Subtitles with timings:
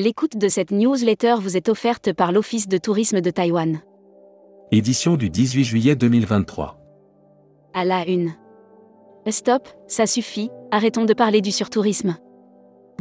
[0.00, 3.80] L'écoute de cette newsletter vous est offerte par l'Office de tourisme de Taïwan.
[4.70, 6.78] Édition du 18 juillet 2023.
[7.74, 8.30] À la une.
[9.28, 12.16] Stop, ça suffit, arrêtons de parler du surtourisme.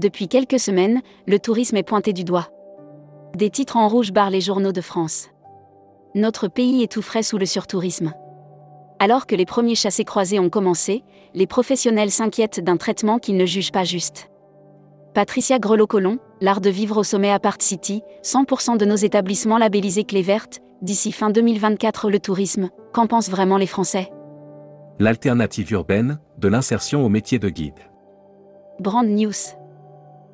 [0.01, 2.47] Depuis quelques semaines, le tourisme est pointé du doigt.
[3.35, 5.29] Des titres en rouge barrent les journaux de France.
[6.15, 8.11] Notre pays est tout frais sous le surtourisme.
[8.97, 11.03] Alors que les premiers chassés-croisés ont commencé,
[11.35, 14.31] les professionnels s'inquiètent d'un traitement qu'ils ne jugent pas juste.
[15.13, 20.03] Patricia Grelot-Colomb, L'art de vivre au sommet à Part City, 100% de nos établissements labellisés
[20.03, 24.11] clé verte, d'ici fin 2024 le tourisme, qu'en pensent vraiment les Français?
[24.99, 27.79] L'alternative urbaine, de l'insertion au métier de guide.
[28.79, 29.33] Brand News.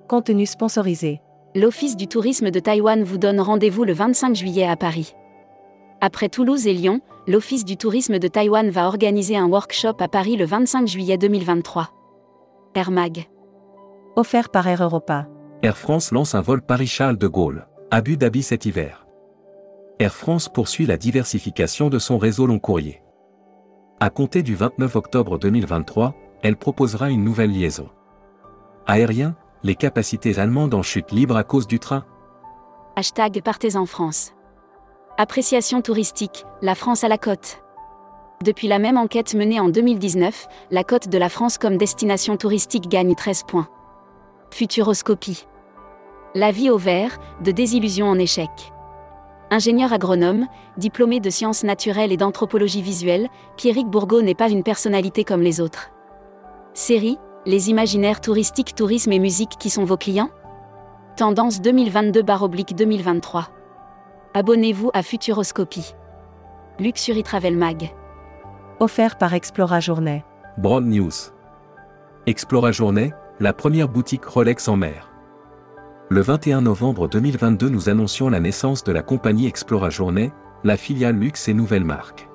[0.09, 1.21] Contenu sponsorisé.
[1.55, 5.15] L'Office du tourisme de Taïwan vous donne rendez-vous le 25 juillet à Paris.
[6.01, 10.35] Après Toulouse et Lyon, l'Office du tourisme de Taïwan va organiser un workshop à Paris
[10.35, 11.91] le 25 juillet 2023.
[12.75, 13.29] Air Mag.
[14.17, 15.27] Offert par Air Europa.
[15.63, 19.07] Air France lance un vol Paris-Charles de Gaulle, Abu Dhabi cet hiver.
[19.97, 23.01] Air France poursuit la diversification de son réseau long courrier.
[24.01, 27.87] À compter du 29 octobre 2023, elle proposera une nouvelle liaison.
[28.87, 32.03] Aérien, les capacités allemandes en chute libre à cause du train.
[32.97, 34.33] Hashtag Partez en France.
[35.17, 37.63] Appréciation touristique, la France à la côte.
[38.43, 42.89] Depuis la même enquête menée en 2019, la côte de la France comme destination touristique
[42.89, 43.69] gagne 13 points.
[44.51, 45.45] Futuroscopie.
[46.35, 48.49] La vie au vert, de désillusion en échec.
[49.51, 55.23] Ingénieur agronome, diplômé de sciences naturelles et d'anthropologie visuelle, Pierrick Bourgault n'est pas une personnalité
[55.23, 55.91] comme les autres.
[56.73, 60.31] Série, les imaginaires touristiques, tourisme et musique qui sont vos clients?
[61.17, 63.43] Tendance 2022-2023.
[64.33, 65.93] Abonnez-vous à Futuroscopie.
[66.79, 67.93] Luxury Travel Mag.
[68.79, 70.23] Offert par Explora Journée.
[70.57, 71.11] Broad News.
[72.25, 75.12] Explora Journée, la première boutique Rolex en mer.
[76.13, 80.31] Le 21 novembre 2022 nous annoncions la naissance de la compagnie Explora Journée,
[80.63, 82.29] la filiale luxe et nouvelle marque.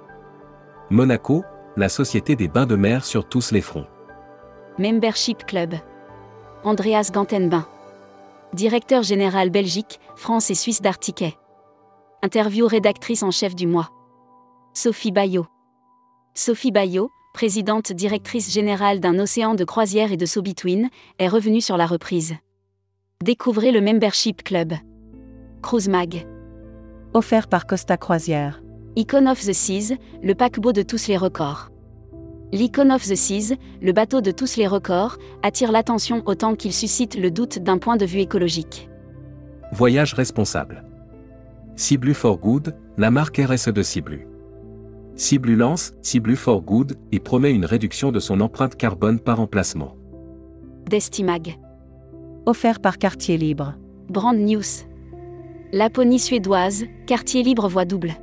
[0.90, 1.44] Monaco,
[1.76, 3.86] la société des bains de mer sur tous les fronts.
[4.80, 5.74] Membership Club.
[6.64, 7.68] Andreas Gantenbain.
[8.52, 11.36] Directeur général Belgique, France et Suisse d'Artiquet.
[12.24, 13.90] Interview rédactrice en chef du mois.
[14.74, 15.46] Sophie Bayot.
[16.34, 20.88] Sophie Bayot, présidente directrice générale d'un océan de croisière et de so between,
[21.20, 22.34] est revenue sur la reprise.
[23.24, 24.74] Découvrez le Membership Club.
[25.60, 26.24] Cruise Mag.
[27.14, 28.62] Offert par Costa Croisière.
[28.94, 31.72] Icon of the Seas, le paquebot de tous les records.
[32.52, 37.16] L'Icon of the Seas, le bateau de tous les records, attire l'attention autant qu'il suscite
[37.16, 38.88] le doute d'un point de vue écologique.
[39.72, 40.84] Voyage responsable.
[41.74, 44.28] Ciblu for Good, la marque RSE de Ciblu.
[45.16, 49.96] Ciblu lance Ciblu for Good et promet une réduction de son empreinte carbone par emplacement.
[50.88, 51.58] Destimag.
[52.46, 53.74] Offert par Quartier Libre.
[54.08, 54.86] Brand News.
[55.72, 58.14] Laponie suédoise, quartier libre voie double.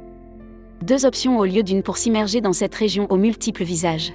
[0.82, 4.14] Deux options au lieu d'une pour s'immerger dans cette région aux multiples visages.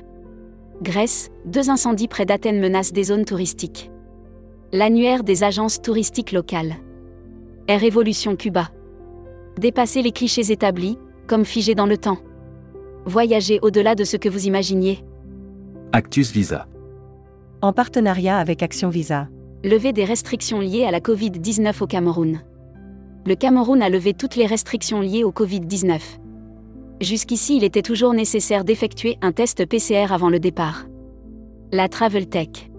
[0.83, 3.91] Grèce, deux incendies près d'Athènes menacent des zones touristiques.
[4.73, 6.75] L'annuaire des agences touristiques locales.
[7.69, 8.71] Air Évolution Cuba.
[9.59, 12.19] Dépasser les clichés établis, comme figés dans le temps.
[13.05, 15.05] Voyager au-delà de ce que vous imaginiez.
[15.93, 16.67] Actus Visa.
[17.63, 19.29] En partenariat avec Action Visa.
[19.63, 22.41] Lever des restrictions liées à la Covid-19 au Cameroun.
[23.27, 26.01] Le Cameroun a levé toutes les restrictions liées au Covid-19.
[27.03, 30.87] Jusqu'ici, il était toujours nécessaire d'effectuer un test PCR avant le départ.
[31.73, 32.71] La Travel Tech.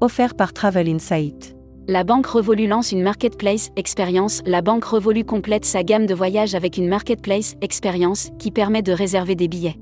[0.00, 1.54] Offert par Travel Insight.
[1.86, 4.42] La Banque Revolue lance une Marketplace Experience.
[4.46, 8.92] La Banque Revolue complète sa gamme de voyages avec une Marketplace Experience qui permet de
[8.92, 9.78] réserver des billets.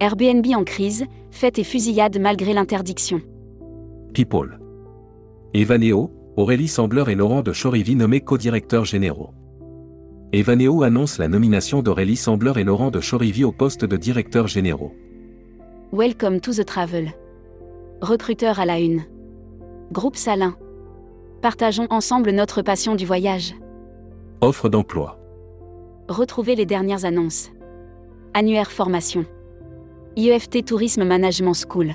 [0.00, 3.20] Airbnb en crise, fête et fusillade malgré l'interdiction.
[4.12, 4.65] People.
[5.58, 9.30] Evaneo, Aurélie Sambler et Laurent de Chorivy nommés co-directeurs généraux.
[10.34, 14.92] Evaneo annonce la nomination d'Aurélie Sambler et Laurent de Chorivy au poste de directeurs généraux.
[15.94, 17.10] Welcome to the travel.
[18.02, 19.04] Recruteur à la une.
[19.92, 20.56] Groupe Salin.
[21.40, 23.54] Partageons ensemble notre passion du voyage.
[24.42, 25.18] Offre d'emploi.
[26.10, 27.50] Retrouvez les dernières annonces.
[28.34, 29.24] Annuaire formation.
[30.16, 31.94] IEFT Tourisme Management School.